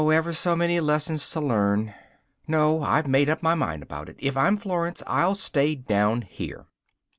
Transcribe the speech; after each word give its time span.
ever 0.11 0.33
so 0.33 0.55
many 0.55 0.79
lessons 0.79 1.29
to 1.29 1.39
learn! 1.39 1.93
No! 2.47 2.81
I've 2.81 3.05
made 3.07 3.29
up 3.29 3.43
my 3.43 3.53
mind 3.53 3.83
about 3.83 4.09
it: 4.09 4.15
if 4.17 4.35
I'm 4.35 4.57
Florence, 4.57 5.03
I'll 5.05 5.35
stay 5.35 5.75
down 5.75 6.23
here! 6.23 6.65